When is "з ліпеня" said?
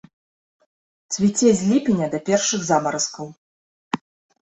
1.61-2.05